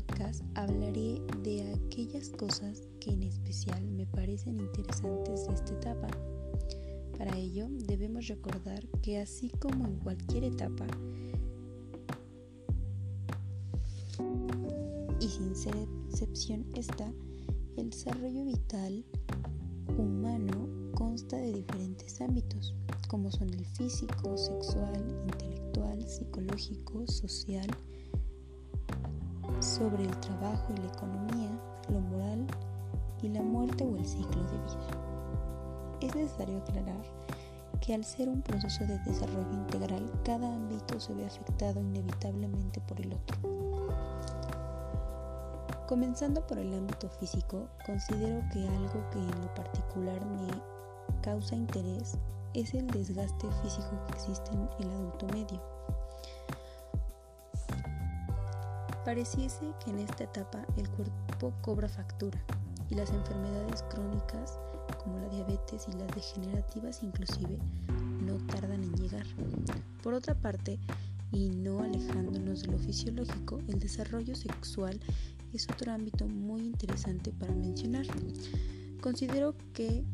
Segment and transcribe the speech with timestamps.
[0.00, 6.08] podcast hablaré de aquellas cosas que en especial me parecen interesantes de esta etapa.
[7.18, 10.86] Para ello debemos recordar que así como en cualquier etapa,
[15.20, 15.76] y sin ser
[16.08, 17.12] excepción esta,
[17.76, 19.04] el desarrollo vital
[19.98, 22.74] humano consta de diferentes ámbitos,
[23.08, 27.68] como son el físico, sexual, intelectual, psicológico, social,
[29.60, 31.50] sobre el trabajo y la economía,
[31.92, 32.46] lo moral
[33.22, 35.98] y la muerte o el ciclo de vida.
[36.00, 37.02] Es necesario aclarar
[37.80, 43.00] que al ser un proceso de desarrollo integral, cada ámbito se ve afectado inevitablemente por
[43.00, 43.36] el otro.
[45.86, 50.48] Comenzando por el ámbito físico, considero que algo que en lo particular me
[51.20, 52.16] causa interés
[52.54, 55.60] es el desgaste físico que existe en el adulto medio.
[59.04, 62.38] Pareciese que en esta etapa el cuerpo cobra factura
[62.90, 64.58] y las enfermedades crónicas
[65.02, 67.58] como la diabetes y las degenerativas inclusive
[68.22, 69.26] no tardan en llegar.
[70.02, 70.78] Por otra parte,
[71.32, 74.98] y no alejándonos de lo fisiológico, el desarrollo sexual
[75.52, 78.06] es otro ámbito muy interesante para mencionar.
[79.00, 80.04] Considero que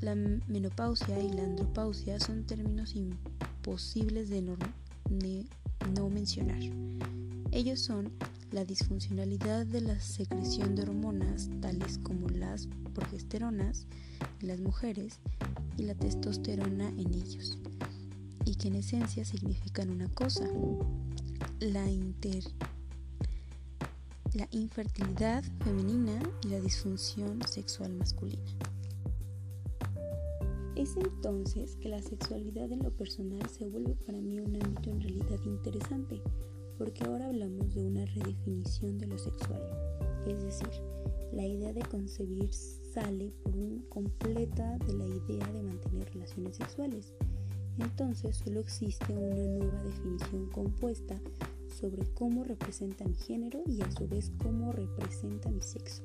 [0.00, 4.56] la menopausia y la andropausia son términos imposibles de no,
[5.08, 5.44] de
[5.96, 6.60] no mencionar.
[7.52, 8.10] Ellos son
[8.50, 13.86] la disfuncionalidad de la secreción de hormonas tales como las progesteronas
[14.40, 15.20] en las mujeres
[15.76, 17.58] y la testosterona en ellos,
[18.46, 20.48] y que en esencia significan una cosa,
[21.60, 22.42] la, inter,
[24.32, 28.50] la infertilidad femenina y la disfunción sexual masculina.
[30.74, 35.02] Es entonces que la sexualidad en lo personal se vuelve para mí un ámbito en
[35.02, 36.22] realidad interesante,
[36.78, 39.62] porque ahora hablamos de una redefinición de lo sexual,
[40.26, 40.68] es decir,
[41.32, 47.14] la idea de concebir sale por un completa de la idea de mantener relaciones sexuales.
[47.78, 51.18] Entonces solo existe una nueva definición compuesta
[51.68, 56.02] sobre cómo representa mi género y a su vez cómo representa mi sexo.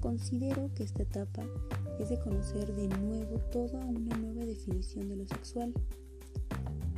[0.00, 1.44] Considero que esta etapa
[2.00, 5.72] es de conocer de nuevo toda una nueva definición de lo sexual,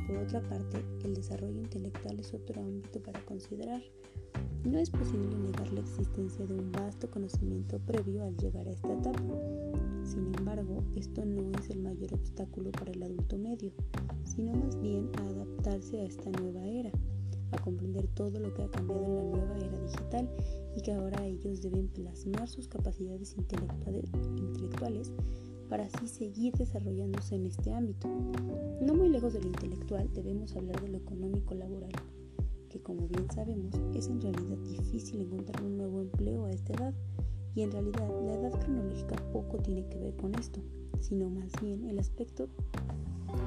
[0.07, 3.81] por otra parte, el desarrollo intelectual es otro ámbito para considerar.
[4.63, 8.93] No es posible negar la existencia de un vasto conocimiento previo al llegar a esta
[8.93, 9.21] etapa.
[10.03, 13.71] Sin embargo, esto no es el mayor obstáculo para el adulto medio,
[14.23, 16.91] sino más bien a adaptarse a esta nueva era,
[17.51, 20.29] a comprender todo lo que ha cambiado en la nueva era digital
[20.75, 25.11] y que ahora ellos deben plasmar sus capacidades intelectuales
[25.69, 28.07] para así seguir desarrollándose en este ámbito.
[28.81, 31.91] No muy lejos de lo intelectual debemos hablar de lo económico laboral,
[32.69, 36.93] que como bien sabemos es en realidad difícil encontrar un nuevo empleo a esta edad
[37.55, 40.59] y en realidad la edad cronológica poco tiene que ver con esto,
[40.99, 42.49] sino más bien el aspecto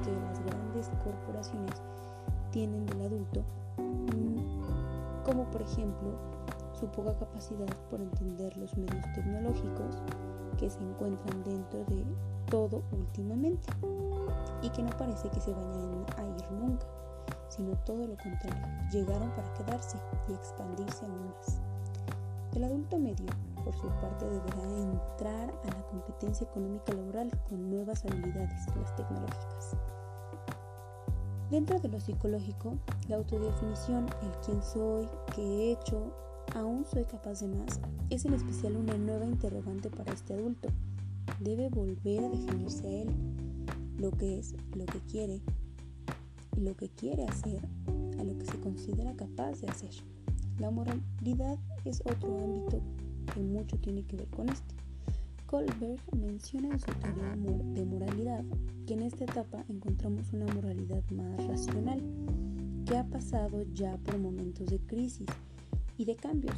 [0.03, 1.75] que las grandes corporaciones
[2.51, 3.43] tienen del adulto,
[5.23, 6.17] como por ejemplo
[6.79, 10.01] su poca capacidad por entender los medios tecnológicos,
[10.59, 12.03] que se encuentran dentro de
[12.49, 13.71] todo últimamente
[14.61, 16.85] y que no parece que se vayan a ir nunca,
[17.47, 19.97] sino todo lo contrario, llegaron para quedarse
[20.27, 21.61] y expandirse aún más.
[22.53, 23.27] El adulto medio,
[23.63, 29.77] por su parte, deberá entrar a la competencia económica laboral con nuevas habilidades, las tecnológicas.
[31.49, 32.77] Dentro de lo psicológico,
[33.07, 36.11] la autodefinición, el quién soy, qué he hecho,
[36.55, 37.79] aún soy capaz de más,
[38.09, 40.69] es en especial una nueva interrogante para este adulto.
[41.39, 43.09] Debe volver a definirse a él,
[43.97, 45.41] lo que es, lo que quiere,
[46.57, 47.61] lo que quiere hacer,
[48.19, 49.91] a lo que se considera capaz de hacer.
[50.59, 52.81] La moralidad es otro ámbito
[53.33, 54.75] que mucho tiene que ver con este.
[55.45, 57.35] Kohlberg menciona en su teoría
[57.73, 58.43] de moralidad
[58.85, 62.01] que en esta etapa encontramos una moralidad más racional,
[62.85, 65.27] que ha pasado ya por momentos de crisis
[65.99, 66.55] y de cambios.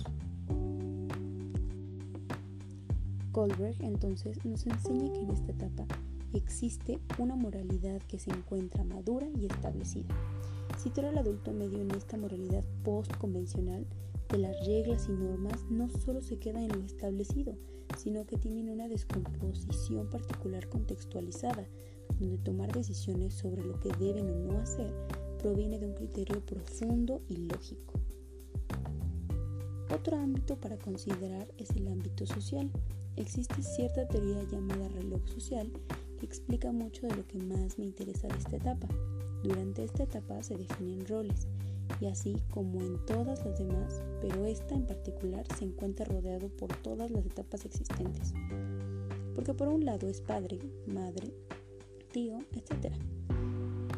[3.31, 5.85] Goldberg entonces nos enseña que en esta etapa
[6.33, 10.13] existe una moralidad que se encuentra madura y establecida.
[10.77, 13.85] Situar al adulto medio en esta moralidad post-convencional
[14.29, 17.57] de las reglas y normas no solo se queda en lo establecido,
[17.97, 21.67] sino que tienen una descomposición particular contextualizada,
[22.19, 24.93] donde tomar decisiones sobre lo que deben o no hacer
[25.39, 27.99] proviene de un criterio profundo y lógico.
[29.93, 32.69] Otro ámbito para considerar es el ámbito social.
[33.17, 35.69] Existe cierta teoría llamada reloj social
[36.17, 38.88] que explica mucho de lo que más me interesa de esta etapa.
[39.43, 41.47] Durante esta etapa se definen roles
[41.99, 46.73] y así como en todas las demás, pero esta en particular se encuentra rodeado por
[46.77, 48.33] todas las etapas existentes.
[49.35, 51.33] Porque por un lado es padre, madre,
[52.13, 52.93] tío, etc.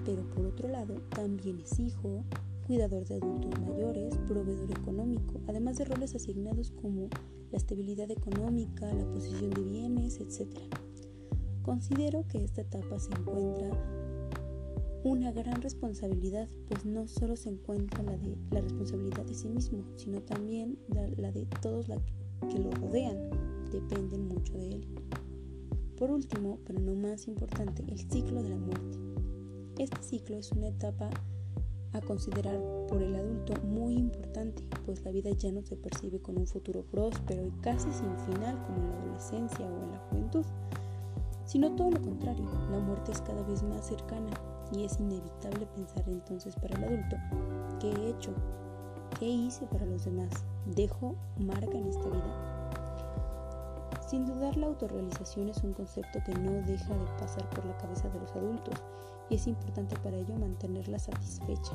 [0.05, 2.23] Pero por otro lado también es hijo,
[2.63, 7.09] cuidador de adultos mayores, proveedor económico, además de roles asignados como
[7.51, 10.57] la estabilidad económica, la posición de bienes, etc.
[11.61, 13.71] Considero que esta etapa se encuentra
[15.03, 19.83] una gran responsabilidad, pues no solo se encuentra la de la responsabilidad de sí mismo,
[19.97, 22.01] sino también la, de todos los
[22.49, 23.17] que lo rodean,
[23.71, 24.87] dependen mucho de él.
[25.97, 28.97] Por último, pero no más importante, el ciclo de la muerte.
[29.77, 31.09] Este ciclo es una etapa
[31.93, 36.37] a considerar por el adulto muy importante, pues la vida ya no se percibe con
[36.37, 40.45] un futuro próspero y casi sin final como en la adolescencia o en la juventud,
[41.45, 44.31] sino todo lo contrario, la muerte es cada vez más cercana
[44.75, 47.15] y es inevitable pensar entonces para el adulto,
[47.79, 48.31] ¿qué he hecho?
[49.19, 50.43] ¿Qué hice para los demás?
[50.65, 52.69] ¿Dejo marca en esta vida?
[54.07, 58.09] Sin dudar, la autorrealización es un concepto que no deja de pasar por la cabeza
[58.09, 58.81] de los adultos
[59.29, 61.73] y es importante para ello mantenerla satisfecha.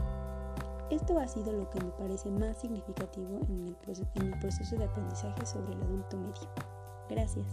[0.91, 3.77] Esto ha sido lo que me parece más significativo en, el,
[4.39, 6.49] proceso de aprendizaje sobre el adulto medio.
[7.11, 7.47] Gracias.